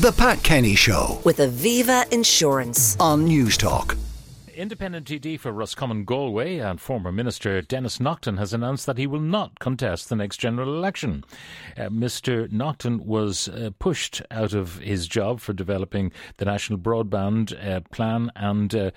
The 0.00 0.12
Pat 0.12 0.42
Kenny 0.42 0.74
Show 0.76 1.20
with 1.24 1.40
Aviva 1.40 2.10
Insurance. 2.10 2.96
on 2.98 3.28
Newstalk. 3.28 3.98
Independent 4.54 5.06
TD 5.06 5.38
for 5.38 5.52
Roscommon 5.52 6.06
Galway 6.06 6.56
and 6.56 6.80
former 6.80 7.12
Minister 7.12 7.60
Denis 7.60 8.00
Naughten 8.00 8.38
has 8.38 8.54
announced 8.54 8.86
that 8.86 8.96
he 8.96 9.06
will 9.06 9.20
not 9.20 9.58
contest 9.58 10.08
the 10.08 10.16
next 10.16 10.38
general 10.38 10.74
election. 10.74 11.22
Uh, 11.76 11.90
Mr. 11.90 12.50
Naughten 12.50 13.04
was 13.04 13.48
uh, 13.48 13.72
pushed 13.78 14.22
out 14.30 14.54
of 14.54 14.78
his 14.78 15.06
job 15.06 15.38
for 15.38 15.52
developing 15.52 16.12
the 16.38 16.46
National 16.46 16.78
Broadband 16.78 17.52
uh, 17.62 17.80
Plan 17.90 18.32
and 18.36 18.74
uh, 18.74 18.90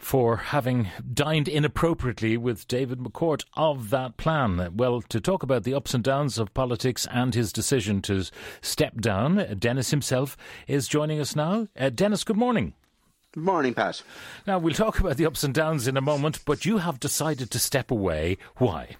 for 0.00 0.36
having 0.36 0.88
dined 1.12 1.46
inappropriately 1.46 2.36
with 2.36 2.66
David 2.66 2.98
McCourt 2.98 3.44
of 3.54 3.90
that 3.90 4.16
plan. 4.16 4.74
Well, 4.74 5.02
to 5.02 5.20
talk 5.20 5.42
about 5.42 5.64
the 5.64 5.74
ups 5.74 5.94
and 5.94 6.02
downs 6.02 6.38
of 6.38 6.54
politics 6.54 7.06
and 7.10 7.34
his 7.34 7.52
decision 7.52 8.00
to 8.02 8.24
step 8.62 9.00
down, 9.00 9.56
Denis 9.58 9.90
himself 9.90 10.36
is 10.66 10.88
joining 10.88 11.20
us 11.20 11.36
now. 11.36 11.68
Uh, 11.78 11.90
Denis, 11.90 12.24
good 12.24 12.38
morning. 12.38 12.72
Good 13.32 13.44
morning, 13.44 13.74
Pat. 13.74 14.02
Now, 14.46 14.58
we'll 14.58 14.74
talk 14.74 14.98
about 14.98 15.16
the 15.16 15.26
ups 15.26 15.44
and 15.44 15.54
downs 15.54 15.86
in 15.86 15.96
a 15.96 16.00
moment, 16.00 16.44
but 16.44 16.64
you 16.64 16.78
have 16.78 16.98
decided 16.98 17.50
to 17.52 17.58
step 17.60 17.90
away. 17.90 18.38
Why? 18.56 18.96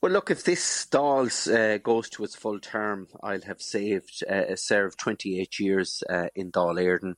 Well, 0.00 0.10
look, 0.12 0.30
if 0.30 0.42
this 0.42 0.64
stalls 0.64 1.46
uh, 1.46 1.78
goes 1.80 2.08
to 2.10 2.24
its 2.24 2.34
full 2.34 2.58
term, 2.58 3.06
I'll 3.22 3.42
have 3.42 3.62
saved, 3.62 4.24
uh, 4.28 4.56
served 4.56 4.98
28 4.98 5.60
years 5.60 6.02
uh, 6.10 6.26
in 6.34 6.50
Dáil 6.50 6.80
Éireann. 6.80 7.14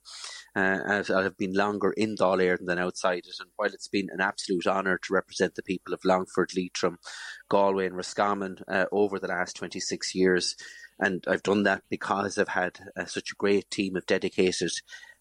Uh, 0.57 0.79
as 0.87 1.11
I 1.11 1.25
have 1.25 1.37
been 1.37 1.53
longer 1.53 1.91
in 1.91 2.15
Dáil 2.15 2.59
than 2.65 2.79
outside 2.79 3.25
it. 3.27 3.35
And 3.41 3.51
while 3.57 3.73
it's 3.73 3.89
been 3.89 4.09
an 4.13 4.21
absolute 4.21 4.69
honour 4.69 4.99
to 4.99 5.13
represent 5.13 5.57
the 5.57 5.65
people 5.65 5.93
of 5.93 6.05
Longford, 6.05 6.53
Leitrim, 6.57 6.99
Galway, 7.49 7.87
and 7.87 7.97
Roscommon 7.97 8.59
uh, 8.69 8.85
over 8.93 9.19
the 9.19 9.27
last 9.27 9.57
26 9.57 10.15
years, 10.15 10.55
and 10.99 11.25
I've 11.27 11.43
done 11.43 11.65
that 11.65 11.83
because 11.91 12.39
I've 12.39 12.49
had 12.49 12.79
uh, 12.97 13.07
such 13.07 13.33
a 13.33 13.37
great 13.37 13.71
team 13.71 13.97
of 13.97 14.07
dedicated 14.07 14.71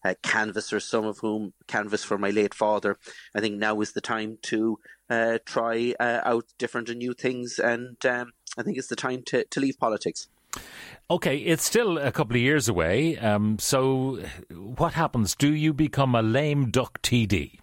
uh, 0.04 0.14
canvassers, 0.22 0.84
some 0.84 1.04
of 1.04 1.18
whom 1.18 1.52
canvassed 1.66 2.06
for 2.06 2.18
my 2.18 2.30
late 2.30 2.54
father. 2.54 2.96
I 3.34 3.40
think 3.40 3.56
now 3.56 3.80
is 3.80 3.92
the 3.92 4.00
time 4.00 4.38
to 4.42 4.78
uh, 5.10 5.38
try 5.44 5.94
uh, 5.98 6.20
out 6.24 6.44
different 6.58 6.88
and 6.88 6.98
new 6.98 7.14
things, 7.14 7.58
and 7.58 8.04
um, 8.06 8.32
I 8.56 8.62
think 8.62 8.78
it's 8.78 8.88
the 8.88 8.96
time 8.96 9.22
to, 9.26 9.44
to 9.44 9.60
leave 9.60 9.78
politics. 9.78 10.28
Okay, 11.10 11.36
it's 11.36 11.64
still 11.64 11.98
a 11.98 12.10
couple 12.10 12.36
of 12.36 12.42
years 12.42 12.68
away. 12.68 13.18
Um, 13.18 13.58
so, 13.58 14.20
what 14.50 14.94
happens? 14.94 15.34
Do 15.34 15.52
you 15.52 15.74
become 15.74 16.14
a 16.14 16.22
lame 16.22 16.70
duck 16.70 17.02
TD? 17.02 17.58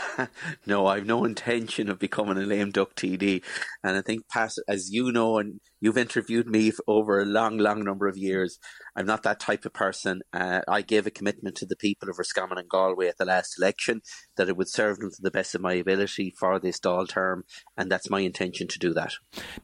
no, 0.66 0.86
I've 0.86 1.06
no 1.06 1.24
intention 1.24 1.88
of 1.88 1.98
becoming 1.98 2.38
a 2.38 2.46
lame 2.46 2.70
duck 2.70 2.94
TD. 2.94 3.42
And 3.84 3.96
I 3.96 4.00
think, 4.00 4.28
Pat, 4.28 4.52
as 4.68 4.90
you 4.90 5.12
know, 5.12 5.38
and 5.38 5.60
you've 5.80 5.98
interviewed 5.98 6.48
me 6.48 6.72
over 6.86 7.20
a 7.20 7.26
long, 7.26 7.58
long 7.58 7.84
number 7.84 8.08
of 8.08 8.16
years, 8.16 8.58
I'm 8.94 9.06
not 9.06 9.22
that 9.22 9.40
type 9.40 9.64
of 9.64 9.72
person. 9.72 10.22
Uh, 10.32 10.60
I 10.68 10.82
gave 10.82 11.06
a 11.06 11.10
commitment 11.10 11.56
to 11.56 11.66
the 11.66 11.76
people 11.76 12.08
of 12.08 12.18
Roscommon 12.18 12.58
and 12.58 12.68
Galway 12.68 13.08
at 13.08 13.18
the 13.18 13.24
last 13.24 13.58
election 13.58 14.02
that 14.36 14.48
it 14.48 14.56
would 14.56 14.68
serve 14.68 14.98
them 14.98 15.10
to 15.10 15.22
the 15.22 15.30
best 15.30 15.54
of 15.54 15.60
my 15.60 15.74
ability 15.74 16.34
for 16.38 16.58
this 16.58 16.78
Dáil 16.78 17.08
term, 17.08 17.44
and 17.76 17.90
that's 17.90 18.10
my 18.10 18.20
intention 18.20 18.68
to 18.68 18.78
do 18.78 18.92
that. 18.94 19.14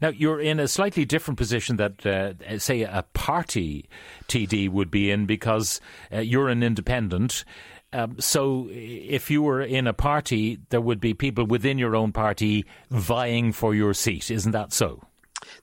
Now, 0.00 0.08
you're 0.08 0.40
in 0.40 0.60
a 0.60 0.68
slightly 0.68 1.04
different 1.04 1.38
position 1.38 1.76
that, 1.76 2.06
uh, 2.06 2.58
say, 2.58 2.82
a 2.82 3.04
party 3.12 3.88
TD 4.28 4.70
would 4.70 4.90
be 4.90 5.10
in 5.10 5.26
because 5.26 5.80
uh, 6.12 6.18
you're 6.18 6.48
an 6.48 6.62
independent. 6.62 7.44
Um, 7.92 8.16
so, 8.18 8.68
if 8.70 9.30
you 9.30 9.42
were 9.42 9.62
in 9.62 9.86
a 9.86 9.94
party, 9.94 10.58
there 10.68 10.80
would 10.80 11.00
be 11.00 11.14
people 11.14 11.46
within 11.46 11.78
your 11.78 11.96
own 11.96 12.12
party 12.12 12.66
vying 12.90 13.52
for 13.52 13.74
your 13.74 13.94
seat. 13.94 14.30
Isn't 14.30 14.52
that 14.52 14.72
so? 14.72 15.07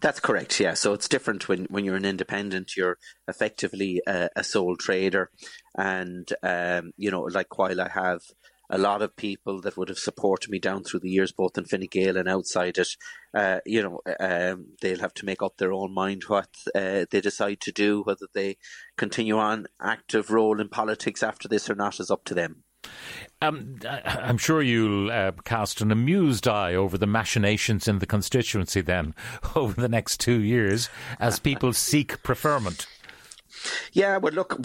That's 0.01 0.19
correct. 0.19 0.59
Yeah. 0.59 0.73
So 0.73 0.93
it's 0.93 1.07
different 1.07 1.47
when, 1.47 1.65
when 1.65 1.85
you're 1.85 1.95
an 1.95 2.05
independent. 2.05 2.75
You're 2.75 2.97
effectively 3.27 4.01
a, 4.07 4.29
a 4.35 4.43
sole 4.43 4.75
trader, 4.75 5.31
and 5.77 6.31
um, 6.43 6.91
you 6.97 7.11
know, 7.11 7.21
like 7.21 7.57
while 7.57 7.81
I 7.81 7.89
have 7.89 8.21
a 8.69 8.77
lot 8.77 9.01
of 9.01 9.15
people 9.15 9.61
that 9.61 9.77
would 9.77 9.89
have 9.89 9.99
supported 9.99 10.49
me 10.49 10.59
down 10.59 10.83
through 10.83 11.01
the 11.01 11.09
years, 11.09 11.31
both 11.31 11.57
in 11.57 11.65
Fine 11.65 11.87
Gael 11.91 12.17
and 12.17 12.27
outside 12.27 12.77
it. 12.77 12.89
Uh, 13.33 13.59
you 13.65 13.81
know, 13.81 13.99
um, 14.19 14.67
they'll 14.81 14.99
have 14.99 15.13
to 15.15 15.25
make 15.25 15.41
up 15.41 15.57
their 15.57 15.71
own 15.71 15.93
mind 15.93 16.23
what 16.27 16.49
uh, 16.73 17.05
they 17.09 17.21
decide 17.21 17.61
to 17.61 17.71
do, 17.71 18.01
whether 18.03 18.27
they 18.33 18.57
continue 18.97 19.37
on 19.37 19.67
active 19.81 20.31
role 20.31 20.59
in 20.59 20.69
politics 20.69 21.21
after 21.21 21.47
this 21.47 21.69
or 21.69 21.75
not 21.75 21.99
is 21.99 22.09
up 22.09 22.25
to 22.25 22.33
them. 22.33 22.64
Um, 23.41 23.79
I'm 24.05 24.37
sure 24.37 24.61
you'll 24.61 25.11
uh, 25.11 25.33
cast 25.43 25.81
an 25.81 25.91
amused 25.91 26.47
eye 26.47 26.73
over 26.73 26.97
the 26.97 27.07
machinations 27.07 27.87
in 27.87 27.99
the 27.99 28.05
constituency 28.05 28.81
then 28.81 29.13
over 29.55 29.79
the 29.79 29.89
next 29.89 30.19
two 30.19 30.41
years 30.41 30.89
as 31.19 31.39
people 31.39 31.73
seek 31.73 32.23
preferment. 32.23 32.87
Yeah, 33.93 34.17
well, 34.17 34.33
look, 34.33 34.59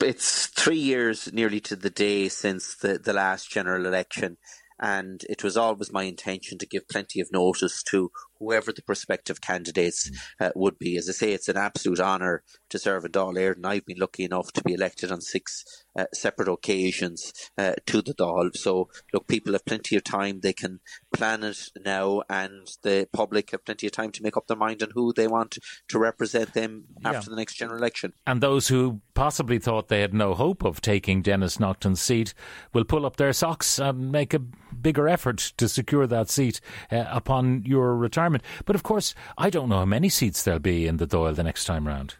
it's 0.00 0.46
three 0.46 0.78
years 0.78 1.32
nearly 1.32 1.60
to 1.60 1.76
the 1.76 1.90
day 1.90 2.28
since 2.28 2.74
the, 2.74 2.98
the 2.98 3.12
last 3.12 3.50
general 3.50 3.86
election, 3.86 4.38
and 4.78 5.24
it 5.28 5.44
was 5.44 5.56
always 5.56 5.92
my 5.92 6.04
intention 6.04 6.58
to 6.58 6.66
give 6.66 6.88
plenty 6.88 7.20
of 7.20 7.30
notice 7.32 7.82
to 7.84 8.10
whoever 8.40 8.72
the 8.72 8.82
prospective 8.82 9.40
candidates 9.40 10.10
uh, 10.40 10.50
would 10.56 10.78
be. 10.78 10.96
As 10.96 11.08
I 11.08 11.12
say, 11.12 11.32
it's 11.32 11.48
an 11.48 11.56
absolute 11.56 12.00
honour 12.00 12.42
to 12.70 12.78
serve 12.78 13.04
in 13.04 13.12
Dáil 13.12 13.34
Éireann. 13.34 13.66
I've 13.66 13.86
been 13.86 13.98
lucky 13.98 14.24
enough 14.24 14.52
to 14.54 14.62
be 14.62 14.74
elected 14.74 15.12
on 15.12 15.20
six 15.20 15.84
uh, 15.96 16.06
separate 16.14 16.48
occasions 16.48 17.32
uh, 17.58 17.74
to 17.86 18.02
the 18.02 18.14
Dáil. 18.14 18.56
So, 18.56 18.88
look, 19.12 19.28
people 19.28 19.52
have 19.52 19.64
plenty 19.64 19.96
of 19.96 20.04
time. 20.04 20.40
They 20.40 20.52
can 20.52 20.80
plan 21.12 21.44
it 21.44 21.68
now, 21.84 22.22
and 22.28 22.68
the 22.82 23.08
public 23.12 23.50
have 23.50 23.64
plenty 23.64 23.86
of 23.86 23.92
time 23.92 24.12
to 24.12 24.22
make 24.22 24.36
up 24.36 24.46
their 24.46 24.56
mind 24.56 24.82
on 24.82 24.90
who 24.94 25.12
they 25.12 25.26
want 25.26 25.58
to 25.88 25.98
represent 25.98 26.54
them 26.54 26.84
after 27.04 27.30
yeah. 27.30 27.34
the 27.34 27.36
next 27.36 27.56
general 27.56 27.78
election. 27.78 28.12
And 28.26 28.40
those 28.40 28.68
who 28.68 29.00
possibly 29.14 29.58
thought 29.58 29.88
they 29.88 30.00
had 30.00 30.14
no 30.14 30.34
hope 30.34 30.64
of 30.64 30.80
taking 30.80 31.22
Denis 31.22 31.60
Naughten's 31.60 32.00
seat 32.00 32.32
will 32.72 32.84
pull 32.84 33.04
up 33.04 33.16
their 33.16 33.32
socks 33.32 33.78
and 33.78 34.10
make 34.10 34.32
a 34.32 34.38
bigger 34.38 35.08
effort 35.08 35.38
to 35.58 35.68
secure 35.68 36.06
that 36.06 36.30
seat 36.30 36.60
uh, 36.90 37.04
upon 37.08 37.64
your 37.64 37.96
retirement. 37.96 38.29
But 38.64 38.76
of 38.76 38.82
course, 38.82 39.14
I 39.36 39.50
don't 39.50 39.68
know 39.68 39.78
how 39.78 39.84
many 39.84 40.08
seats 40.08 40.42
there'll 40.42 40.60
be 40.60 40.86
in 40.86 40.98
the 40.98 41.06
Dáil 41.06 41.34
the 41.34 41.42
next 41.42 41.64
time 41.64 41.86
round. 41.86 42.14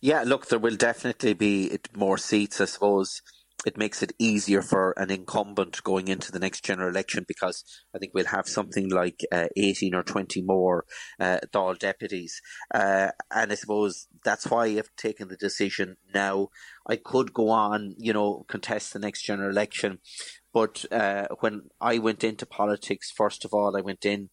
Yeah, 0.00 0.22
look, 0.24 0.46
there 0.46 0.58
will 0.58 0.76
definitely 0.76 1.34
be 1.34 1.78
more 1.94 2.18
seats, 2.18 2.60
I 2.60 2.66
suppose. 2.66 3.22
It 3.64 3.76
makes 3.76 4.00
it 4.00 4.12
easier 4.18 4.62
for 4.62 4.92
an 4.96 5.10
incumbent 5.10 5.82
going 5.82 6.06
into 6.06 6.30
the 6.30 6.38
next 6.38 6.64
general 6.64 6.88
election 6.88 7.24
because 7.26 7.64
I 7.92 7.98
think 7.98 8.12
we'll 8.14 8.26
have 8.26 8.48
something 8.48 8.88
like 8.90 9.24
uh, 9.32 9.46
18 9.56 9.92
or 9.94 10.04
20 10.04 10.42
more 10.42 10.84
uh, 11.18 11.38
Dáil 11.52 11.76
deputies. 11.76 12.40
Uh, 12.72 13.08
and 13.34 13.50
I 13.50 13.54
suppose 13.56 14.06
that's 14.24 14.46
why 14.46 14.66
I've 14.66 14.94
taken 14.96 15.28
the 15.28 15.36
decision 15.36 15.96
now. 16.14 16.50
I 16.88 16.94
could 16.94 17.32
go 17.32 17.48
on, 17.48 17.96
you 17.98 18.12
know, 18.12 18.44
contest 18.46 18.92
the 18.92 19.00
next 19.00 19.22
general 19.22 19.50
election. 19.50 19.98
But 20.52 20.84
uh, 20.92 21.26
when 21.40 21.62
I 21.80 21.98
went 21.98 22.22
into 22.22 22.46
politics, 22.46 23.10
first 23.10 23.44
of 23.44 23.52
all, 23.52 23.76
I 23.76 23.80
went 23.80 24.06
in 24.06 24.30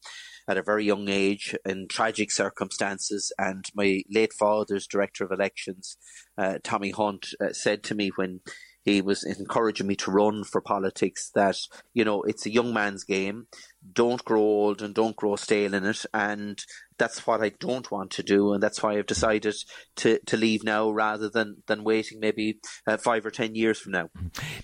at 0.47 0.57
a 0.57 0.63
very 0.63 0.85
young 0.85 1.09
age 1.09 1.55
in 1.65 1.87
tragic 1.87 2.31
circumstances. 2.31 3.31
And 3.37 3.65
my 3.75 4.03
late 4.09 4.33
father's 4.33 4.87
director 4.87 5.23
of 5.23 5.31
elections, 5.31 5.97
uh, 6.37 6.59
Tommy 6.63 6.91
Hunt, 6.91 7.27
uh, 7.41 7.53
said 7.53 7.83
to 7.83 7.95
me 7.95 8.11
when 8.15 8.41
he 8.85 9.01
was 9.01 9.23
encouraging 9.23 9.87
me 9.87 9.95
to 9.95 10.11
run 10.11 10.43
for 10.43 10.59
politics 10.59 11.31
that, 11.35 11.55
you 11.93 12.03
know, 12.03 12.21
it's 12.23 12.45
a 12.45 12.51
young 12.51 12.73
man's 12.73 13.05
game. 13.05 13.47
Don't 13.93 14.25
grow 14.25 14.41
old 14.41 14.81
and 14.81 14.93
don't 14.93 15.15
grow 15.15 15.37
stale 15.37 15.73
in 15.73 15.85
it. 15.85 16.05
And 16.13 16.61
that's 16.97 17.25
what 17.25 17.41
I 17.41 17.53
don't 17.59 17.89
want 17.89 18.11
to 18.11 18.23
do. 18.23 18.51
And 18.51 18.61
that's 18.61 18.83
why 18.83 18.97
I've 18.97 19.05
decided 19.05 19.55
to, 19.97 20.19
to 20.25 20.35
leave 20.35 20.65
now 20.65 20.89
rather 20.91 21.29
than, 21.29 21.63
than 21.67 21.85
waiting 21.85 22.19
maybe 22.19 22.59
uh, 22.85 22.97
five 22.97 23.25
or 23.25 23.31
ten 23.31 23.55
years 23.55 23.79
from 23.79 23.93
now. 23.93 24.09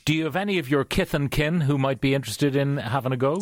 Do 0.03 0.13
you 0.13 0.25
have 0.25 0.35
any 0.35 0.59
of 0.59 0.69
your 0.69 0.83
kith 0.83 1.13
and 1.13 1.31
kin 1.31 1.61
who 1.61 1.77
might 1.77 2.01
be 2.01 2.13
interested 2.13 2.57
in 2.57 2.75
having 2.75 3.13
a 3.13 3.17
go? 3.17 3.39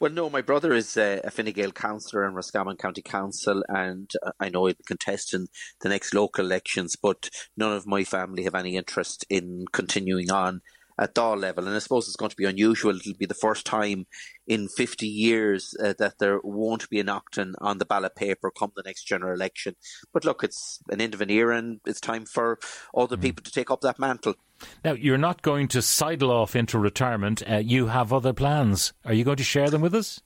Well, 0.00 0.12
no, 0.12 0.30
my 0.30 0.40
brother 0.40 0.72
is 0.72 0.96
uh, 0.96 1.20
a 1.24 1.30
Fine 1.30 1.52
Gael 1.52 1.72
councillor 1.72 2.26
in 2.26 2.34
Roscommon 2.34 2.76
County 2.76 3.02
Council, 3.02 3.62
and 3.68 4.10
uh, 4.22 4.32
I 4.40 4.48
know 4.48 4.66
he'll 4.66 4.76
contest 4.86 5.34
in 5.34 5.48
the 5.80 5.88
next 5.88 6.14
local 6.14 6.44
elections, 6.44 6.96
but 6.96 7.30
none 7.56 7.72
of 7.72 7.86
my 7.86 8.04
family 8.04 8.44
have 8.44 8.54
any 8.54 8.76
interest 8.76 9.24
in 9.28 9.66
continuing 9.72 10.30
on 10.30 10.62
at 10.98 11.14
Dáil 11.14 11.40
level. 11.40 11.66
And 11.66 11.76
I 11.76 11.78
suppose 11.78 12.06
it's 12.06 12.16
going 12.16 12.30
to 12.30 12.36
be 12.36 12.44
unusual. 12.44 12.96
It'll 12.96 13.14
be 13.14 13.26
the 13.26 13.34
first 13.34 13.66
time 13.66 14.06
in 14.46 14.68
50 14.68 15.06
years 15.06 15.74
uh, 15.82 15.94
that 15.98 16.18
there 16.18 16.40
won't 16.42 16.88
be 16.88 17.00
an 17.00 17.06
Naughten 17.06 17.54
on 17.60 17.78
the 17.78 17.86
ballot 17.86 18.16
paper 18.16 18.50
come 18.50 18.72
the 18.76 18.82
next 18.84 19.04
general 19.04 19.34
election. 19.34 19.74
But 20.12 20.24
look, 20.24 20.44
it's 20.44 20.80
an 20.90 21.00
end 21.00 21.14
of 21.14 21.20
an 21.20 21.30
era 21.30 21.56
and 21.56 21.80
it's 21.86 22.00
time 22.00 22.26
for 22.26 22.58
other 22.96 23.16
mm. 23.16 23.22
people 23.22 23.42
to 23.44 23.50
take 23.50 23.70
up 23.70 23.80
that 23.82 23.98
mantle. 23.98 24.34
Now, 24.84 24.92
you're 24.92 25.18
not 25.18 25.42
going 25.42 25.68
to 25.68 25.82
sidle 25.82 26.30
off 26.30 26.56
into 26.56 26.78
retirement. 26.78 27.42
Uh, 27.48 27.56
you 27.56 27.86
have 27.86 28.12
other 28.12 28.32
plans. 28.32 28.92
Are 29.04 29.12
you 29.12 29.24
going 29.24 29.36
to 29.36 29.44
share 29.44 29.70
them 29.70 29.80
with 29.80 29.94
us? 29.94 30.20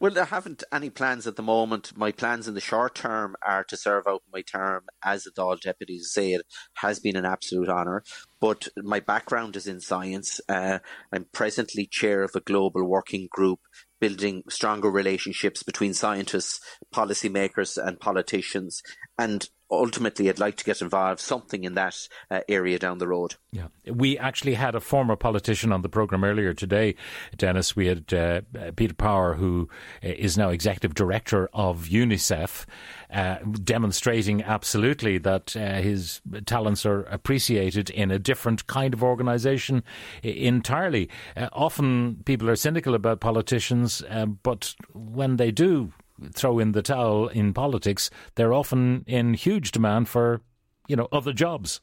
Well, 0.00 0.18
I 0.18 0.24
haven't 0.24 0.64
any 0.72 0.90
plans 0.90 1.26
at 1.26 1.36
the 1.36 1.42
moment. 1.42 1.96
My 1.96 2.12
plans 2.12 2.48
in 2.48 2.54
the 2.54 2.60
short 2.60 2.94
term 2.94 3.36
are 3.42 3.64
to 3.64 3.76
serve 3.76 4.06
out 4.06 4.22
my 4.32 4.42
term 4.42 4.84
as 5.02 5.26
a 5.26 5.32
Dáil 5.32 5.60
deputy. 5.60 5.98
To 5.98 6.04
say 6.04 6.32
it 6.32 6.46
has 6.74 7.00
been 7.00 7.16
an 7.16 7.24
absolute 7.24 7.68
honour. 7.68 8.02
But 8.40 8.68
my 8.76 9.00
background 9.00 9.56
is 9.56 9.66
in 9.66 9.80
science. 9.80 10.40
Uh, 10.48 10.78
I'm 11.12 11.26
presently 11.32 11.86
chair 11.86 12.22
of 12.22 12.32
a 12.34 12.40
global 12.40 12.84
working 12.84 13.28
group 13.30 13.60
building 14.00 14.42
stronger 14.50 14.90
relationships 14.90 15.62
between 15.62 15.94
scientists, 15.94 16.60
policymakers, 16.94 17.82
and 17.82 17.98
politicians. 17.98 18.82
And 19.18 19.48
ultimately, 19.78 20.28
I'd 20.28 20.38
like 20.38 20.56
to 20.56 20.64
get 20.64 20.82
involved 20.82 21.20
something 21.20 21.64
in 21.64 21.74
that 21.74 22.08
uh, 22.30 22.40
area 22.48 22.78
down 22.78 22.98
the 22.98 23.08
road. 23.08 23.34
Yeah, 23.52 23.68
we 23.86 24.18
actually 24.18 24.54
had 24.54 24.74
a 24.74 24.80
former 24.80 25.16
politician 25.16 25.72
on 25.72 25.82
the 25.82 25.88
program 25.88 26.24
earlier 26.24 26.54
today, 26.54 26.96
Denis. 27.36 27.76
We 27.76 27.86
had 27.86 28.12
uh, 28.12 28.40
Peter 28.76 28.94
Power, 28.94 29.34
who 29.34 29.68
is 30.02 30.36
now 30.36 30.48
executive 30.48 30.94
director 30.94 31.48
of 31.52 31.86
UNICEF, 31.86 32.66
uh, 33.12 33.36
demonstrating 33.62 34.42
absolutely 34.42 35.18
that 35.18 35.56
uh, 35.56 35.80
his 35.80 36.20
talents 36.46 36.84
are 36.84 37.02
appreciated 37.04 37.90
in 37.90 38.10
a 38.10 38.18
different 38.18 38.66
kind 38.66 38.92
of 38.92 39.02
organisation 39.02 39.84
entirely. 40.22 41.08
Uh, 41.36 41.48
often 41.52 42.22
people 42.24 42.50
are 42.50 42.56
cynical 42.56 42.94
about 42.94 43.20
politicians, 43.20 44.02
uh, 44.10 44.26
but 44.26 44.74
when 44.92 45.36
they 45.36 45.50
do 45.50 45.92
throw 46.32 46.58
in 46.58 46.72
the 46.72 46.82
towel 46.82 47.28
in 47.28 47.52
politics, 47.52 48.10
they're 48.34 48.52
often 48.52 49.04
in 49.06 49.34
huge 49.34 49.70
demand 49.70 50.08
for, 50.08 50.40
you 50.88 50.96
know, 50.96 51.08
other 51.12 51.32
jobs. 51.32 51.80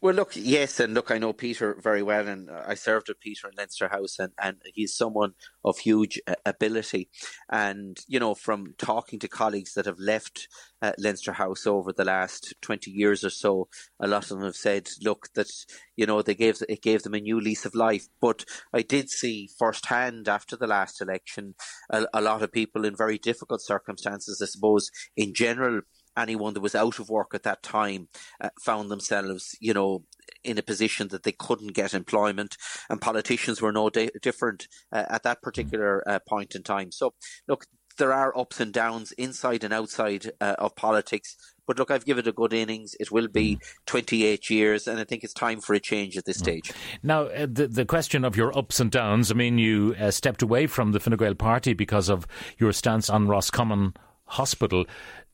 Well, 0.00 0.14
look, 0.14 0.32
yes, 0.34 0.80
and 0.80 0.94
look, 0.94 1.10
I 1.10 1.18
know 1.18 1.32
Peter 1.32 1.76
very 1.80 2.02
well, 2.02 2.28
and 2.28 2.50
I 2.50 2.74
served 2.74 3.08
with 3.08 3.20
Peter 3.20 3.48
in 3.48 3.54
Leinster 3.56 3.88
House, 3.88 4.18
and, 4.18 4.32
and 4.40 4.56
he's 4.74 4.94
someone 4.94 5.32
of 5.64 5.78
huge 5.78 6.20
uh, 6.26 6.34
ability. 6.44 7.08
And, 7.50 7.98
you 8.06 8.20
know, 8.20 8.34
from 8.34 8.74
talking 8.78 9.18
to 9.20 9.28
colleagues 9.28 9.74
that 9.74 9.86
have 9.86 9.98
left 9.98 10.48
uh, 10.82 10.92
Leinster 10.98 11.32
House 11.32 11.66
over 11.66 11.92
the 11.92 12.04
last 12.04 12.54
20 12.60 12.90
years 12.90 13.24
or 13.24 13.30
so, 13.30 13.68
a 14.00 14.06
lot 14.06 14.24
of 14.24 14.28
them 14.30 14.42
have 14.42 14.56
said, 14.56 14.88
look, 15.02 15.28
that, 15.34 15.50
you 15.96 16.06
know, 16.06 16.22
they 16.22 16.34
gave, 16.34 16.62
it 16.68 16.82
gave 16.82 17.02
them 17.02 17.14
a 17.14 17.20
new 17.20 17.40
lease 17.40 17.64
of 17.64 17.74
life. 17.74 18.06
But 18.20 18.44
I 18.72 18.82
did 18.82 19.10
see 19.10 19.48
firsthand 19.58 20.28
after 20.28 20.56
the 20.56 20.66
last 20.66 21.00
election 21.00 21.54
a, 21.90 22.06
a 22.12 22.20
lot 22.20 22.42
of 22.42 22.52
people 22.52 22.84
in 22.84 22.96
very 22.96 23.18
difficult 23.18 23.62
circumstances, 23.62 24.40
I 24.42 24.46
suppose, 24.46 24.90
in 25.16 25.34
general 25.34 25.80
anyone 26.16 26.54
that 26.54 26.60
was 26.60 26.74
out 26.74 26.98
of 26.98 27.08
work 27.08 27.34
at 27.34 27.42
that 27.42 27.62
time 27.62 28.08
uh, 28.40 28.50
found 28.60 28.90
themselves, 28.90 29.56
you 29.60 29.74
know, 29.74 30.04
in 30.42 30.58
a 30.58 30.62
position 30.62 31.08
that 31.08 31.22
they 31.22 31.32
couldn't 31.32 31.74
get 31.74 31.94
employment, 31.94 32.56
and 32.88 33.00
politicians 33.00 33.60
were 33.60 33.72
no 33.72 33.90
di- 33.90 34.10
different 34.22 34.68
uh, 34.92 35.04
at 35.08 35.22
that 35.22 35.42
particular 35.42 36.02
uh, 36.08 36.18
point 36.28 36.54
in 36.54 36.62
time. 36.62 36.92
So, 36.92 37.14
look, 37.48 37.66
there 37.96 38.12
are 38.12 38.36
ups 38.36 38.60
and 38.60 38.72
downs 38.72 39.12
inside 39.12 39.64
and 39.64 39.72
outside 39.72 40.32
uh, 40.40 40.56
of 40.58 40.74
politics. 40.76 41.36
But 41.66 41.78
look, 41.78 41.90
I've 41.90 42.04
given 42.04 42.26
it 42.26 42.28
a 42.28 42.32
good 42.32 42.52
innings. 42.52 42.94
It 43.00 43.10
will 43.10 43.28
be 43.28 43.58
28 43.86 44.50
years, 44.50 44.86
and 44.86 45.00
I 45.00 45.04
think 45.04 45.24
it's 45.24 45.32
time 45.32 45.60
for 45.60 45.72
a 45.72 45.80
change 45.80 46.18
at 46.18 46.26
this 46.26 46.36
stage. 46.36 46.72
Now, 47.02 47.22
uh, 47.22 47.46
the, 47.50 47.68
the 47.68 47.86
question 47.86 48.24
of 48.24 48.36
your 48.36 48.56
ups 48.56 48.80
and 48.80 48.90
downs, 48.90 49.30
I 49.30 49.34
mean, 49.34 49.56
you 49.56 49.94
uh, 49.98 50.10
stepped 50.10 50.42
away 50.42 50.66
from 50.66 50.92
the 50.92 51.00
Fine 51.00 51.16
Gael 51.16 51.34
party 51.34 51.72
because 51.72 52.10
of 52.10 52.26
your 52.58 52.72
stance 52.72 53.08
on 53.08 53.28
Roscommon 53.28 53.94
Hospital. 54.34 54.84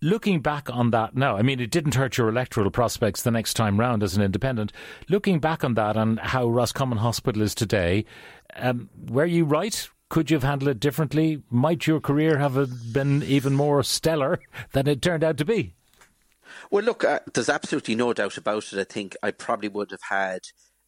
Looking 0.03 0.41
back 0.41 0.71
on 0.71 0.91
that 0.93 1.15
now, 1.15 1.37
I 1.37 1.43
mean, 1.43 1.61
it 1.61 1.71
didn't 1.71 1.95
hurt 1.95 2.17
your 2.17 2.29
electoral 2.29 2.71
prospects 2.71 3.23
the 3.23 3.31
next 3.31 3.55
time 3.55 3.79
round 3.79 4.03
as 4.03 4.17
an 4.17 4.23
independent. 4.23 4.73
Looking 5.09 5.41
back 5.41 5.63
on 5.63 5.75
that 5.75 5.97
and 5.97 6.19
how 6.19 6.49
Roscommon 6.49 6.99
Hospital 6.99 7.43
is 7.43 7.55
today, 7.55 8.07
um, 8.57 8.89
were 9.09 9.27
you 9.27 9.45
right? 9.45 9.89
Could 10.09 10.31
you 10.31 10.37
have 10.37 10.45
handled 10.45 10.71
it 10.71 10.81
differently? 10.81 11.43
Might 11.51 11.87
your 11.87 12.01
career 12.01 12.39
have 12.39 12.93
been 12.93 13.23
even 13.23 13.55
more 13.55 13.83
stellar 13.83 14.41
than 14.73 14.87
it 14.87 15.03
turned 15.03 15.23
out 15.23 15.37
to 15.39 15.45
be? 15.45 15.75
Well, 16.71 16.85
look, 16.85 17.05
uh, 17.05 17.21
there's 17.33 17.49
absolutely 17.49 17.95
no 17.95 18.13
doubt 18.13 18.37
about 18.37 18.73
it. 18.73 18.79
I 18.79 18.85
think 18.85 19.17
I 19.23 19.31
probably 19.31 19.69
would 19.69 19.91
have 19.91 20.01
had 20.09 20.41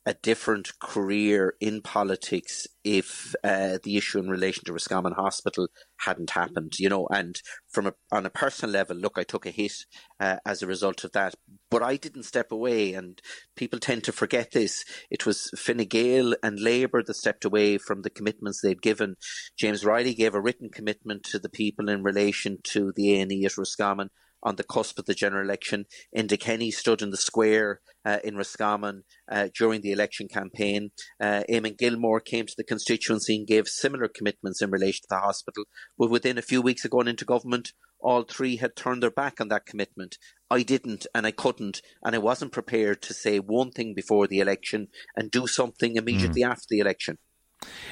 a 0.04 0.14
different 0.14 0.78
career 0.81 1.54
in 1.60 1.81
politics 1.81 2.66
if 2.82 3.34
uh, 3.44 3.78
the 3.84 3.96
issue 3.96 4.19
in 4.19 4.28
relation 4.28 4.64
to 4.64 4.72
Roscommon 4.72 5.12
Hospital 5.12 5.69
hadn't 5.99 6.31
happened, 6.31 6.72
you 6.78 6.88
know. 6.88 7.06
And 7.06 7.40
from 7.69 7.87
a, 7.87 7.94
on 8.10 8.26
a 8.26 8.31
personal 8.31 8.72
level, 8.72 8.96
look, 8.96 9.16
I 9.16 9.22
took 9.22 9.46
a 9.46 9.50
hit 9.50 9.72
uh, 10.19 10.38
as 10.44 10.60
a 10.60 10.66
result 10.66 11.04
of 11.04 11.12
that, 11.12 11.34
but 11.70 11.82
I 11.82 11.96
didn't 11.96 12.25
step 12.25 12.50
away. 12.50 12.94
And 12.94 13.22
people 13.54 13.78
tend 13.78 14.02
to 14.04 14.12
forget 14.12 14.50
this. 14.50 14.84
It 15.08 15.25
was 15.25 15.50
Fine 15.56 15.84
Gael 15.84 16.34
and 16.43 16.58
Labour 16.58 17.04
that 17.04 17.14
stepped 17.14 17.44
away 17.44 17.78
from 17.78 18.02
the 18.02 18.10
commitments 18.10 18.60
they'd 18.60 18.82
given. 18.82 19.14
James 19.56 19.84
Reilly 19.84 20.14
gave 20.14 20.34
a 20.34 20.40
written 20.40 20.69
commitment 20.69 21.22
to 21.25 21.38
the 21.38 21.49
people 21.49 21.88
in 21.88 22.02
relation 22.02 22.58
to 22.64 22.93
the 22.96 23.14
A 23.14 23.20
and 23.20 23.31
E 23.31 23.44
at 23.44 23.56
Roscommon 23.56 24.10
on 24.42 24.56
the 24.56 24.64
cusp 24.64 24.98
of 24.98 25.06
the 25.06 25.14
general 25.14 25.44
election. 25.44 25.86
Enda 26.16 26.38
Kenny 26.38 26.70
stood 26.70 27.02
in 27.02 27.10
the 27.10 27.16
square 27.16 27.80
uh, 28.04 28.18
in 28.24 28.36
Roscommon 28.36 29.04
uh, 29.30 29.48
during 29.56 29.80
the 29.80 29.92
election 29.92 30.28
campaign. 30.28 30.90
Uh, 31.20 31.42
Eamon 31.48 31.78
Gilmore 31.78 32.20
came 32.20 32.46
to 32.46 32.54
the 32.56 32.64
constituency 32.64 33.36
and 33.36 33.46
gave 33.46 33.68
similar 33.68 34.08
commitments 34.08 34.60
in 34.60 34.70
relation 34.70 35.02
to 35.02 35.08
the 35.10 35.18
hospital. 35.18 35.64
But 35.98 36.10
within 36.10 36.38
a 36.38 36.42
few 36.42 36.62
weeks 36.62 36.84
of 36.84 36.90
going 36.90 37.08
into 37.08 37.24
government, 37.24 37.72
all 38.00 38.24
three 38.24 38.56
had 38.56 38.74
turned 38.74 39.02
their 39.02 39.10
back 39.10 39.40
on 39.40 39.48
that 39.48 39.66
commitment. 39.66 40.18
I 40.50 40.62
didn't 40.62 41.06
and 41.14 41.26
I 41.26 41.30
couldn't, 41.30 41.80
and 42.04 42.14
I 42.14 42.18
wasn't 42.18 42.52
prepared 42.52 43.00
to 43.02 43.14
say 43.14 43.38
one 43.38 43.70
thing 43.70 43.94
before 43.94 44.26
the 44.26 44.40
election 44.40 44.88
and 45.16 45.30
do 45.30 45.46
something 45.46 45.96
immediately 45.96 46.42
mm. 46.42 46.50
after 46.50 46.66
the 46.68 46.80
election. 46.80 47.18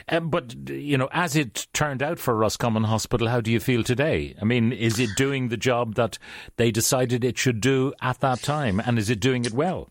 Um, 0.09 0.31
but 0.31 0.69
you 0.69 0.99
know, 0.99 1.09
as 1.13 1.37
it 1.37 1.67
turned 1.73 2.03
out 2.03 2.19
for 2.19 2.35
Roscommon 2.37 2.85
Hospital, 2.85 3.29
how 3.29 3.41
do 3.41 3.51
you 3.51 3.61
feel 3.61 3.83
today? 3.83 4.35
I 4.41 4.45
mean, 4.45 4.73
is 4.73 4.99
it 4.99 5.11
doing 5.17 5.49
the 5.49 5.57
job 5.57 5.95
that 5.95 6.19
they 6.57 6.71
decided 6.71 7.25
it 7.25 7.39
should 7.39 7.61
do 7.61 7.93
at 8.01 8.21
that 8.21 8.43
time, 8.43 8.81
and 8.81 8.99
is 8.99 9.11
it 9.11 9.21
doing 9.21 9.45
it 9.45 9.53
well? 9.53 9.89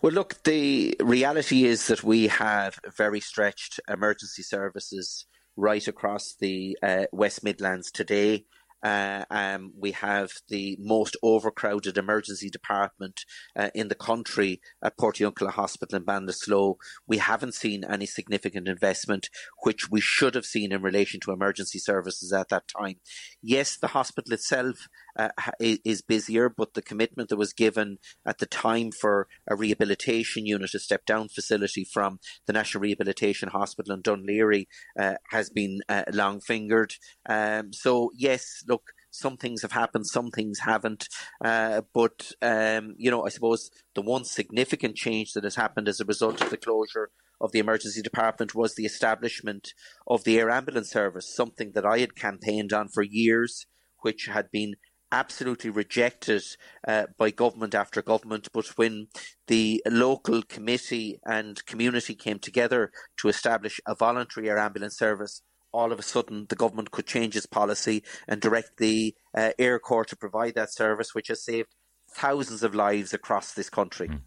Well, 0.00 0.12
look, 0.12 0.42
the 0.42 0.96
reality 1.00 1.64
is 1.64 1.86
that 1.86 2.02
we 2.02 2.26
have 2.28 2.80
very 2.96 3.20
stretched 3.20 3.78
emergency 3.88 4.42
services 4.42 5.26
right 5.56 5.86
across 5.86 6.34
the 6.34 6.76
uh, 6.82 7.04
West 7.12 7.44
Midlands 7.44 7.90
today. 7.90 8.44
Uh, 8.82 9.24
um, 9.30 9.72
we 9.78 9.92
have 9.92 10.30
the 10.48 10.76
most 10.80 11.16
overcrowded 11.22 11.96
emergency 11.96 12.50
department 12.50 13.24
uh, 13.56 13.70
in 13.74 13.88
the 13.88 13.94
country 13.94 14.60
at 14.82 14.96
Portiuncula 14.98 15.50
Hospital 15.50 15.98
in 15.98 16.04
Ballinasloe. 16.04 16.76
We 17.06 17.18
haven't 17.18 17.54
seen 17.54 17.84
any 17.84 18.06
significant 18.06 18.68
investment, 18.68 19.28
which 19.62 19.90
we 19.90 20.00
should 20.00 20.34
have 20.34 20.46
seen 20.46 20.72
in 20.72 20.82
relation 20.82 21.20
to 21.20 21.32
emergency 21.32 21.78
services 21.78 22.32
at 22.32 22.48
that 22.48 22.64
time. 22.68 22.96
Yes, 23.42 23.76
the 23.76 23.88
hospital 23.88 24.32
itself 24.32 24.88
uh, 25.18 25.28
is 25.60 26.02
busier, 26.02 26.48
but 26.48 26.74
the 26.74 26.82
commitment 26.82 27.28
that 27.28 27.36
was 27.36 27.52
given 27.52 27.98
at 28.26 28.38
the 28.38 28.46
time 28.46 28.90
for 28.90 29.28
a 29.48 29.54
rehabilitation 29.54 30.46
unit, 30.46 30.74
a 30.74 30.78
step 30.78 31.04
down 31.04 31.28
facility 31.28 31.84
from 31.84 32.18
the 32.46 32.52
National 32.52 32.82
Rehabilitation 32.82 33.48
Hospital 33.50 33.94
in 33.94 34.02
Laoghaire, 34.02 34.66
uh, 34.98 35.14
has 35.30 35.50
been 35.50 35.80
uh, 35.88 36.04
long 36.12 36.40
fingered. 36.40 36.94
Um, 37.28 37.72
so, 37.72 38.10
yes, 38.14 38.64
some 39.12 39.36
things 39.36 39.62
have 39.62 39.72
happened, 39.72 40.06
some 40.06 40.30
things 40.30 40.60
haven't. 40.60 41.08
Uh, 41.44 41.82
but, 41.94 42.32
um, 42.42 42.94
you 42.96 43.10
know, 43.10 43.24
I 43.24 43.28
suppose 43.28 43.70
the 43.94 44.02
one 44.02 44.24
significant 44.24 44.96
change 44.96 45.34
that 45.34 45.44
has 45.44 45.54
happened 45.54 45.86
as 45.88 46.00
a 46.00 46.04
result 46.04 46.40
of 46.40 46.50
the 46.50 46.56
closure 46.56 47.10
of 47.40 47.52
the 47.52 47.58
emergency 47.58 48.02
department 48.02 48.54
was 48.54 48.74
the 48.74 48.86
establishment 48.86 49.74
of 50.06 50.24
the 50.24 50.38
air 50.38 50.50
ambulance 50.50 50.90
service, 50.90 51.34
something 51.34 51.72
that 51.74 51.86
I 51.86 51.98
had 51.98 52.16
campaigned 52.16 52.72
on 52.72 52.88
for 52.88 53.02
years, 53.02 53.66
which 54.00 54.26
had 54.26 54.50
been 54.50 54.74
absolutely 55.10 55.68
rejected 55.68 56.42
uh, 56.88 57.04
by 57.18 57.30
government 57.30 57.74
after 57.74 58.00
government. 58.00 58.48
But 58.54 58.66
when 58.78 59.08
the 59.46 59.82
local 59.86 60.42
committee 60.42 61.20
and 61.24 61.64
community 61.66 62.14
came 62.14 62.38
together 62.38 62.90
to 63.18 63.28
establish 63.28 63.78
a 63.86 63.94
voluntary 63.94 64.48
air 64.48 64.58
ambulance 64.58 64.96
service, 64.96 65.42
all 65.72 65.92
of 65.92 65.98
a 65.98 66.02
sudden 66.02 66.46
the 66.48 66.56
government 66.56 66.90
could 66.90 67.06
change 67.06 67.36
its 67.36 67.46
policy 67.46 68.02
and 68.28 68.40
direct 68.40 68.76
the 68.78 69.14
uh, 69.36 69.50
Air 69.58 69.78
Corps 69.78 70.04
to 70.06 70.16
provide 70.16 70.54
that 70.54 70.72
service, 70.72 71.14
which 71.14 71.28
has 71.28 71.44
saved 71.44 71.74
thousands 72.10 72.62
of 72.62 72.74
lives 72.74 73.14
across 73.14 73.52
this 73.52 73.70
country. 73.70 74.08
Mm. 74.08 74.20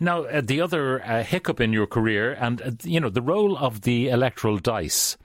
Now, 0.00 0.24
uh, 0.24 0.40
the 0.44 0.60
other 0.60 1.02
uh, 1.02 1.24
hiccup 1.24 1.60
in 1.60 1.72
your 1.72 1.86
career, 1.86 2.32
and 2.32 2.62
uh, 2.62 2.70
you 2.84 3.00
know, 3.00 3.08
the 3.08 3.22
roll 3.22 3.56
of 3.56 3.82
the 3.82 4.08
electoral 4.08 4.58
dice 4.58 5.16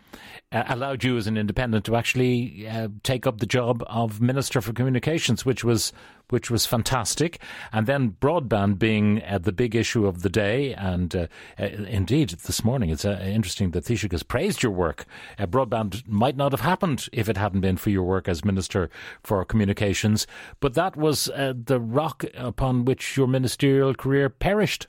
uh, 0.52 0.64
allowed 0.68 1.04
you 1.04 1.18
as 1.18 1.28
an 1.28 1.38
independent 1.38 1.86
to 1.86 1.96
actually 1.96 2.68
uh, 2.68 2.88
take 3.04 3.26
up 3.26 3.40
the 3.40 3.46
job 3.46 3.84
of 3.88 4.22
Minister 4.22 4.62
for 4.62 4.74
Communications, 4.74 5.46
which 5.46 5.64
was 5.64 5.92
which 6.30 6.50
was 6.50 6.66
fantastic. 6.66 7.40
And 7.72 7.86
then 7.86 8.16
broadband 8.20 8.80
being 8.80 9.22
uh, 9.24 9.38
the 9.38 9.52
big 9.52 9.76
issue 9.76 10.08
of 10.08 10.22
the 10.22 10.30
day, 10.30 10.74
and 10.74 11.16
uh, 11.16 11.28
uh, 11.60 11.66
indeed 11.66 12.30
this 12.30 12.64
morning 12.64 12.90
it's 12.90 13.06
uh, 13.06 13.20
interesting 13.24 13.72
that 13.72 13.86
Taoiseach 13.86 14.12
has 14.12 14.24
praised 14.24 14.64
your 14.64 14.72
work. 14.72 15.06
broadband 15.38 16.08
might 16.08 16.38
not 16.38 16.52
have 16.52 16.62
happened 16.62 17.08
if 17.12 17.30
it 17.30 17.38
hadn't 17.38 17.62
been 17.62 17.78
for 17.78 17.90
your 17.90 18.04
work 18.04 18.28
as 18.28 18.46
Minister 18.46 18.90
for 19.22 19.44
Communications, 19.46 20.26
but 20.60 20.74
that 20.74 20.96
was 20.96 21.26
the 21.26 21.80
rock 21.80 22.24
upon 22.36 22.86
which 22.86 23.18
your 23.18 23.28
ministerial 23.28 23.94
career 23.94 24.30
perished. 24.30 24.88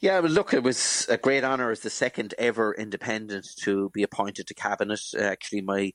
Yeah, 0.00 0.20
well, 0.20 0.30
look, 0.30 0.54
it 0.54 0.62
was 0.62 1.06
a 1.08 1.16
great 1.16 1.42
honour 1.42 1.72
as 1.72 1.80
the 1.80 1.90
second 1.90 2.32
ever 2.38 2.72
independent 2.72 3.48
to 3.62 3.90
be 3.90 4.04
appointed 4.04 4.46
to 4.46 4.54
cabinet. 4.54 5.00
Uh, 5.18 5.22
actually, 5.22 5.62
my 5.62 5.92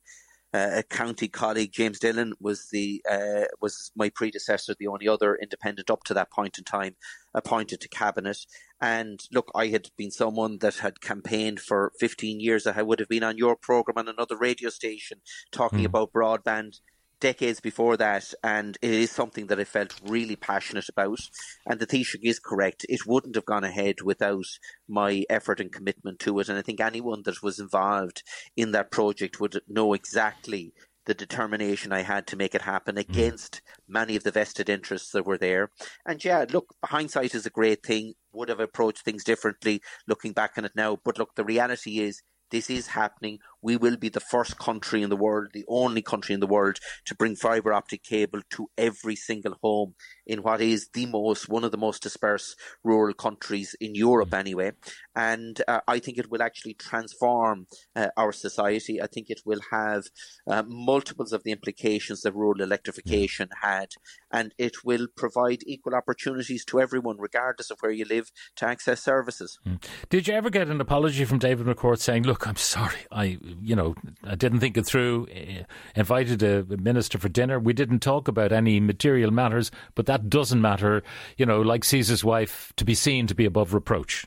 uh, 0.54 0.82
county 0.90 1.30
colleague 1.30 1.72
James 1.72 2.00
Dillon 2.00 2.34
was 2.40 2.68
the 2.70 3.02
uh, 3.10 3.46
was 3.62 3.92
my 3.96 4.10
predecessor, 4.10 4.76
the 4.78 4.88
only 4.88 5.08
other 5.08 5.36
independent 5.36 5.90
up 5.90 6.04
to 6.04 6.14
that 6.14 6.32
point 6.32 6.58
in 6.58 6.66
time 6.66 6.96
appointed 7.34 7.80
to 7.80 7.88
cabinet. 7.88 8.40
And 8.82 9.22
look, 9.32 9.50
I 9.56 9.68
had 9.68 9.90
been 9.98 10.12
someone 10.12 10.58
that 10.60 10.76
had 10.76 11.00
campaigned 11.00 11.62
for 11.62 11.94
15 12.00 12.42
years. 12.42 12.68
I 12.68 12.82
would 12.82 13.00
have 13.00 13.10
been 13.10 13.24
on 13.24 13.38
your 13.38 13.56
program 13.56 13.98
on 13.98 14.10
another 14.10 14.38
radio 14.38 14.70
station 14.70 15.22
talking 15.52 15.80
mm. 15.80 15.86
about 15.86 16.14
broadband 16.14 16.82
decades 17.24 17.62
before 17.62 17.96
that, 17.96 18.34
and 18.44 18.78
it 18.82 18.92
is 18.92 19.10
something 19.10 19.48
that 19.48 19.60
I 19.60 19.64
felt 19.64 20.02
really 20.06 20.36
passionate 20.36 20.90
about. 20.90 21.20
And 21.66 21.80
the 21.80 21.88
Taoiseach 21.88 22.20
is 22.22 22.38
correct; 22.38 22.86
it 22.90 23.08
wouldn't 23.08 23.36
have 23.36 23.46
gone 23.46 23.64
ahead 23.64 24.02
without 24.02 24.46
my 24.90 25.24
effort 25.30 25.62
and 25.62 25.72
commitment 25.72 26.20
to 26.20 26.38
it. 26.40 26.50
And 26.50 26.58
I 26.58 26.62
think 26.62 26.82
anyone 26.82 27.24
that 27.24 27.42
was 27.42 27.60
involved 27.60 28.24
in 28.58 28.74
that 28.74 28.92
project 28.92 29.40
would 29.40 29.62
know 29.68 29.94
exactly 29.94 30.74
the 31.06 31.14
determination 31.14 31.94
I 31.94 32.02
had 32.02 32.28
to 32.28 32.36
make 32.36 32.56
it 32.56 32.62
happen 32.64 32.96
mm. 32.96 33.02
against 33.02 33.62
many 33.88 34.18
of 34.18 34.24
the 34.24 34.32
vested 34.32 34.70
interests 34.70 35.12
that 35.12 35.26
were 35.26 35.38
there. 35.38 35.70
And 36.06 36.24
yeah, 36.24 36.46
look, 36.50 36.76
hindsight 36.84 37.36
is 37.36 37.46
a 37.46 37.58
great 37.60 37.84
thing. 37.84 38.14
Would 38.34 38.50
have 38.50 38.60
approached 38.60 39.04
things 39.04 39.24
differently 39.24 39.82
looking 40.08 40.34
back 40.34 40.54
on 40.58 40.66
it 40.66 40.76
now. 40.76 40.98
But 41.04 41.18
look, 41.20 41.36
the 41.36 41.46
reality 41.46 42.00
is 42.00 42.22
this 42.52 42.70
is 42.70 42.88
happening. 42.88 43.40
We 43.64 43.78
will 43.78 43.98
be 43.98 44.10
the 44.10 44.20
first 44.20 44.60
country 44.60 45.02
in 45.02 45.10
the 45.10 45.16
world, 45.16 45.48
the 45.54 45.66
only 45.68 46.02
country 46.02 46.34
in 46.34 46.42
the 46.42 46.48
world 46.48 46.78
to 47.06 47.16
bring 47.16 47.36
fibre 47.36 47.74
optic 47.74 48.04
cable 48.04 48.42
to 48.52 48.70
every 48.78 49.16
single 49.16 49.56
home 49.64 49.96
in 50.28 50.44
what 50.44 50.62
is 50.62 50.90
the 50.94 51.06
most, 51.06 51.50
one 51.50 51.64
of 51.64 51.72
the 51.72 51.78
most 51.78 52.04
dispersed 52.04 52.56
rural 52.84 53.14
countries 53.14 53.76
in 53.80 53.96
Europe 53.96 54.30
mm. 54.30 54.40
anyway. 54.40 54.72
And 55.16 55.62
uh, 55.68 55.82
I 55.88 56.00
think 56.00 56.18
it 56.18 56.30
will 56.30 56.42
actually 56.42 56.74
transform 56.74 57.68
uh, 57.96 58.08
our 58.18 58.32
society. 58.32 59.02
I 59.02 59.08
think 59.08 59.30
it 59.30 59.42
will 59.46 59.62
have 59.72 60.04
uh, 60.48 60.64
multiples 60.68 61.34
of 61.34 61.44
the 61.44 61.52
implications 61.52 62.22
that 62.22 62.36
rural 62.36 62.62
electrification 62.62 63.50
had. 63.62 63.90
And 64.32 64.54
it 64.58 64.84
will 64.84 65.08
provide 65.16 65.62
equal 65.66 65.96
opportunities 65.96 66.66
to 66.66 66.82
everyone, 66.82 67.18
regardless 67.20 67.72
of 67.72 67.78
where 67.80 67.92
you 67.92 68.06
live, 68.06 68.32
to 68.58 68.66
access 68.66 69.02
services. 69.02 69.60
Mm. 69.68 69.82
Did 70.10 70.28
you 70.28 70.34
ever 70.34 70.50
get 70.50 70.68
an 70.68 70.82
apology 70.82 71.26
from 71.26 71.40
David 71.40 71.68
McCourt 71.68 72.00
saying, 72.00 72.24
look, 72.24 72.48
I'm 72.48 72.56
sorry. 72.56 73.00
I, 73.12 73.38
you 73.62 73.76
know, 73.76 73.96
I 74.24 74.36
didn't 74.36 74.60
think 74.60 74.78
it 74.78 74.86
through. 74.86 75.28
Uh, 75.28 75.64
invited 75.96 76.44
a 76.44 76.64
minister 76.78 77.18
for 77.18 77.30
dinner. 77.30 77.60
We 77.60 77.74
didn't 77.74 78.00
talk 78.00 78.28
about 78.28 78.52
any 78.52 78.80
material 78.80 79.32
matters, 79.32 79.72
but 79.96 80.06
that 80.08 80.30
doesn't 80.30 80.62
matter. 80.62 81.04
You 81.38 81.46
know, 81.46 81.62
like 81.62 81.84
Caesar's 81.84 82.24
wife, 82.24 82.74
to 82.78 82.86
be 82.86 82.96
seen 82.96 83.28
to 83.28 83.36
be 83.36 83.46
above 83.46 83.74
reproach. 83.74 84.26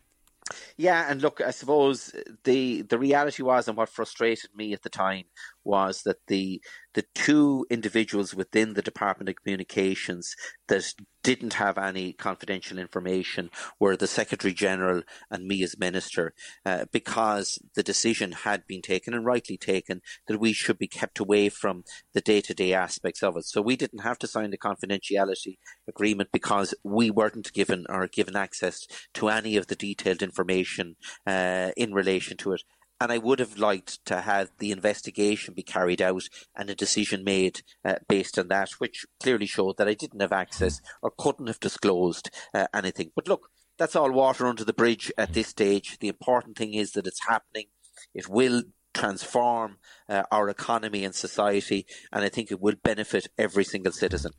Yeah, 0.77 1.11
and 1.11 1.21
look, 1.23 1.41
I 1.41 1.51
suppose 1.51 2.15
the 2.45 2.83
the 2.83 2.99
reality 2.99 3.43
was, 3.43 3.69
and 3.69 3.77
what 3.77 3.89
frustrated 3.89 4.51
me 4.55 4.73
at 4.73 4.83
the 4.83 4.89
time 4.89 5.25
was 5.67 6.03
that 6.03 6.27
the 6.29 6.63
the 6.95 7.05
two 7.15 7.67
individuals 7.69 8.35
within 8.35 8.73
the 8.73 8.81
Department 8.81 9.29
of 9.29 9.37
Communications 9.37 10.35
that 10.69 10.95
didn't 11.23 11.53
have 11.55 11.77
any 11.77 12.15
confidential 12.15 12.79
information 12.79 13.51
were 13.79 13.97
the 13.97 14.07
Secretary 14.07 14.55
General 14.55 15.03
and 15.31 15.47
me 15.47 15.63
as 15.63 15.79
Minister, 15.79 16.33
uh, 16.65 16.87
because 16.91 17.59
the 17.75 17.83
decision 17.83 18.33
had 18.33 18.67
been 18.67 18.81
taken 18.81 19.13
and 19.13 19.27
rightly 19.27 19.59
taken 19.59 20.01
that 20.27 20.41
we 20.41 20.55
should 20.55 20.79
be 20.79 20.89
kept 20.89 21.19
away 21.19 21.51
from 21.51 21.85
the 22.15 22.23
day 22.23 22.41
to 22.41 22.55
day 22.55 22.73
aspects 22.73 23.23
of 23.23 23.37
it. 23.37 23.45
So 23.45 23.61
we 23.61 23.77
didn't 23.77 24.05
have 24.05 24.19
to 24.21 24.27
sign 24.27 24.51
the 24.51 24.57
confidentiality 24.57 25.59
agreement 25.87 26.31
because 26.33 26.75
we 26.83 27.11
weren't 27.11 27.53
given 27.53 27.85
or 27.91 28.07
given 28.07 28.37
access 28.37 28.87
to 29.15 29.29
any 29.29 29.59
of 29.59 29.67
the 29.67 29.77
detailed 29.77 30.23
information 30.23 30.97
uh, 31.27 31.73
in 31.77 31.93
relation 31.93 32.39
to 32.39 32.53
it 32.53 32.63
and 33.01 33.13
I 33.13 33.19
would 33.19 33.39
have 33.39 33.59
liked 33.59 34.05
to 34.07 34.23
have 34.23 34.51
the 34.59 34.73
investigation 34.73 35.55
be 35.55 35.63
carried 35.63 36.01
out 36.01 36.25
and 36.57 36.71
a 36.71 36.75
decision 36.75 37.25
made 37.25 37.63
uh, 37.85 37.97
based 38.09 38.39
on 38.39 38.49
that, 38.49 38.71
which 38.79 39.05
clearly 39.23 39.47
showed 39.47 39.77
that 39.77 39.89
I 39.89 39.95
didn't 39.95 40.21
have 40.21 40.33
access 40.33 40.81
or 41.03 41.13
couldn't 41.17 41.49
have 41.49 41.61
disclosed 41.61 42.31
uh, 42.55 42.67
anything. 42.75 43.11
But 43.15 43.29
look, 43.29 43.51
that's 43.79 43.97
all 43.97 44.11
water 44.11 44.47
under 44.47 44.65
the 44.65 44.73
bridge 44.73 45.13
at 45.19 45.35
this 45.35 45.49
stage. 45.49 45.99
The 45.99 46.09
important 46.09 46.57
thing 46.57 46.75
is 46.75 46.93
that 46.93 47.07
it's 47.07 47.27
happening. 47.27 47.67
It 48.15 48.29
will 48.29 48.63
transform 48.95 49.77
uh, 50.09 50.23
our 50.31 50.49
economy 50.49 51.05
and 51.05 51.15
society, 51.15 51.87
and 52.13 52.25
I 52.25 52.29
think 52.29 52.51
it 52.51 52.61
will 52.61 52.77
benefit 52.83 53.29
every 53.39 53.65
single 53.65 53.93
citizen. 53.93 54.33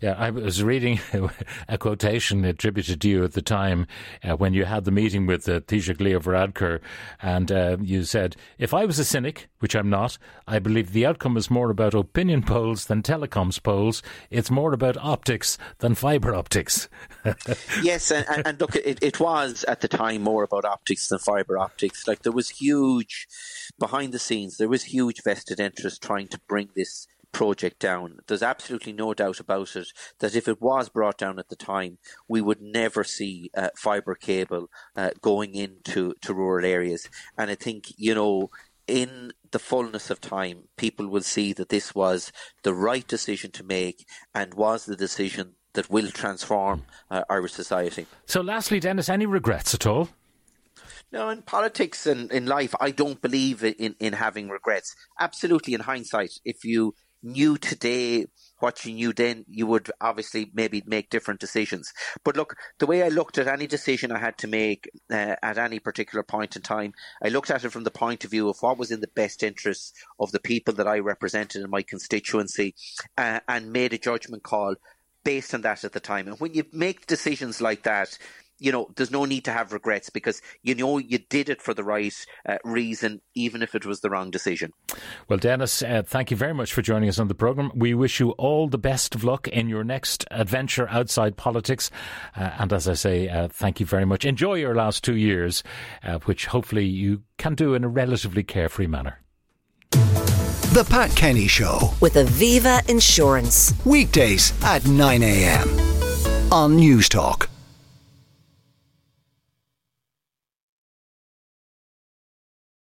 Yeah, 0.00 0.14
I 0.16 0.30
was 0.30 0.62
reading 0.62 1.00
a 1.68 1.76
quotation 1.76 2.44
attributed 2.44 3.00
to 3.00 3.08
you 3.08 3.24
at 3.24 3.32
the 3.32 3.42
time 3.42 3.88
uh, 4.22 4.36
when 4.36 4.54
you 4.54 4.64
had 4.64 4.84
the 4.84 4.92
meeting 4.92 5.26
with 5.26 5.48
uh, 5.48 5.60
Taoiseach 5.60 6.00
Leo 6.00 6.20
Varadkar, 6.20 6.80
and 7.20 7.50
uh, 7.50 7.76
you 7.80 8.04
said, 8.04 8.36
If 8.58 8.72
I 8.72 8.84
was 8.84 9.00
a 9.00 9.04
cynic, 9.04 9.48
which 9.58 9.74
I'm 9.74 9.90
not, 9.90 10.16
I 10.46 10.60
believe 10.60 10.92
the 10.92 11.04
outcome 11.04 11.36
is 11.36 11.50
more 11.50 11.70
about 11.70 11.94
opinion 11.94 12.44
polls 12.44 12.84
than 12.84 13.02
telecoms 13.02 13.60
polls. 13.60 14.00
It's 14.30 14.52
more 14.52 14.72
about 14.72 14.96
optics 14.98 15.58
than 15.78 15.96
fibre 15.96 16.32
optics. 16.34 16.88
yes, 17.82 18.12
and, 18.12 18.46
and 18.46 18.60
look, 18.60 18.76
it, 18.76 19.02
it 19.02 19.18
was 19.18 19.64
at 19.64 19.80
the 19.80 19.88
time 19.88 20.22
more 20.22 20.44
about 20.44 20.64
optics 20.64 21.08
than 21.08 21.18
fibre 21.18 21.58
optics. 21.58 22.06
Like 22.06 22.22
there 22.22 22.30
was 22.30 22.50
huge, 22.50 23.26
behind 23.80 24.12
the 24.12 24.20
scenes, 24.20 24.58
there 24.58 24.68
was 24.68 24.84
huge 24.84 25.07
vested 25.24 25.60
interest 25.60 26.02
trying 26.02 26.28
to 26.28 26.40
bring 26.48 26.70
this 26.74 27.06
project 27.32 27.78
down. 27.78 28.18
There's 28.26 28.42
absolutely 28.42 28.92
no 28.92 29.14
doubt 29.14 29.40
about 29.40 29.76
it 29.76 29.88
that 30.18 30.34
if 30.34 30.48
it 30.48 30.60
was 30.60 30.88
brought 30.88 31.18
down 31.18 31.38
at 31.38 31.48
the 31.48 31.56
time, 31.56 31.98
we 32.26 32.40
would 32.40 32.60
never 32.60 33.04
see 33.04 33.50
uh, 33.56 33.68
fibre 33.76 34.14
cable 34.14 34.70
uh, 34.96 35.10
going 35.20 35.54
into 35.54 36.14
to 36.22 36.34
rural 36.34 36.64
areas. 36.64 37.08
And 37.36 37.50
I 37.50 37.54
think, 37.54 37.92
you 37.96 38.14
know, 38.14 38.50
in 38.86 39.32
the 39.50 39.58
fullness 39.58 40.10
of 40.10 40.20
time, 40.20 40.64
people 40.76 41.06
will 41.08 41.22
see 41.22 41.52
that 41.52 41.68
this 41.68 41.94
was 41.94 42.32
the 42.62 42.74
right 42.74 43.06
decision 43.06 43.50
to 43.52 43.64
make 43.64 44.06
and 44.34 44.54
was 44.54 44.86
the 44.86 44.96
decision 44.96 45.54
that 45.74 45.90
will 45.90 46.10
transform 46.10 46.84
uh, 47.10 47.22
our 47.28 47.46
society. 47.46 48.06
So, 48.26 48.40
lastly, 48.40 48.80
Denis, 48.80 49.08
any 49.08 49.26
regrets 49.26 49.74
at 49.74 49.86
all? 49.86 50.08
No, 51.10 51.30
in 51.30 51.42
politics 51.42 52.06
and 52.06 52.30
in 52.30 52.46
life, 52.46 52.74
I 52.80 52.90
don't 52.90 53.22
believe 53.22 53.64
in, 53.64 53.96
in 53.98 54.12
having 54.12 54.48
regrets. 54.50 54.94
Absolutely, 55.18 55.72
in 55.74 55.80
hindsight, 55.80 56.32
if 56.44 56.64
you 56.64 56.94
knew 57.22 57.56
today 57.56 58.26
what 58.60 58.84
you 58.84 58.92
knew 58.92 59.12
then, 59.12 59.44
you 59.48 59.66
would 59.66 59.90
obviously 60.00 60.50
maybe 60.52 60.82
make 60.86 61.10
different 61.10 61.40
decisions. 61.40 61.92
But 62.24 62.36
look, 62.36 62.56
the 62.78 62.86
way 62.86 63.02
I 63.02 63.08
looked 63.08 63.38
at 63.38 63.48
any 63.48 63.66
decision 63.66 64.12
I 64.12 64.18
had 64.18 64.36
to 64.38 64.46
make 64.46 64.90
uh, 65.10 65.36
at 65.42 65.58
any 65.58 65.78
particular 65.78 66.22
point 66.22 66.56
in 66.56 66.62
time, 66.62 66.92
I 67.22 67.28
looked 67.28 67.50
at 67.50 67.64
it 67.64 67.70
from 67.70 67.84
the 67.84 67.90
point 67.90 68.24
of 68.24 68.30
view 68.30 68.48
of 68.48 68.58
what 68.60 68.78
was 68.78 68.90
in 68.90 69.00
the 69.00 69.08
best 69.08 69.42
interests 69.42 69.92
of 70.20 70.32
the 70.32 70.40
people 70.40 70.74
that 70.74 70.88
I 70.88 70.98
represented 70.98 71.62
in 71.62 71.70
my 71.70 71.82
constituency 71.82 72.74
uh, 73.16 73.40
and 73.48 73.72
made 73.72 73.92
a 73.92 73.98
judgment 73.98 74.42
call 74.42 74.74
based 75.24 75.54
on 75.54 75.62
that 75.62 75.84
at 75.84 75.92
the 75.92 76.00
time. 76.00 76.26
And 76.26 76.38
when 76.40 76.54
you 76.54 76.64
make 76.72 77.06
decisions 77.06 77.60
like 77.60 77.82
that, 77.84 78.18
you 78.58 78.72
know, 78.72 78.88
there's 78.96 79.10
no 79.10 79.24
need 79.24 79.44
to 79.44 79.52
have 79.52 79.72
regrets 79.72 80.10
because 80.10 80.42
you 80.62 80.74
know 80.74 80.98
you 80.98 81.18
did 81.18 81.48
it 81.48 81.62
for 81.62 81.74
the 81.74 81.84
right 81.84 82.14
uh, 82.48 82.58
reason, 82.64 83.20
even 83.34 83.62
if 83.62 83.74
it 83.74 83.86
was 83.86 84.00
the 84.00 84.10
wrong 84.10 84.30
decision. 84.30 84.72
Well, 85.28 85.38
Denis, 85.38 85.82
uh, 85.82 86.02
thank 86.04 86.30
you 86.30 86.36
very 86.36 86.54
much 86.54 86.72
for 86.72 86.82
joining 86.82 87.08
us 87.08 87.18
on 87.18 87.28
the 87.28 87.34
programme. 87.34 87.70
We 87.74 87.94
wish 87.94 88.20
you 88.20 88.30
all 88.32 88.68
the 88.68 88.78
best 88.78 89.14
of 89.14 89.24
luck 89.24 89.48
in 89.48 89.68
your 89.68 89.84
next 89.84 90.24
adventure 90.30 90.88
outside 90.88 91.36
politics. 91.36 91.90
Uh, 92.36 92.50
and 92.58 92.72
as 92.72 92.88
I 92.88 92.94
say, 92.94 93.28
uh, 93.28 93.48
thank 93.48 93.80
you 93.80 93.86
very 93.86 94.04
much. 94.04 94.24
Enjoy 94.24 94.54
your 94.54 94.74
last 94.74 95.04
two 95.04 95.16
years, 95.16 95.62
uh, 96.02 96.18
which 96.20 96.46
hopefully 96.46 96.86
you 96.86 97.22
can 97.36 97.54
do 97.54 97.74
in 97.74 97.84
a 97.84 97.88
relatively 97.88 98.42
carefree 98.42 98.86
manner. 98.86 99.20
The 99.90 100.86
Pat 100.88 101.10
Kenny 101.16 101.48
Show 101.48 101.94
with 102.00 102.14
Aviva 102.14 102.86
Insurance. 102.90 103.72
Weekdays 103.84 104.52
at 104.62 104.86
9 104.86 105.22
a.m. 105.22 105.68
on 106.52 106.78
Newstalk. 106.78 107.48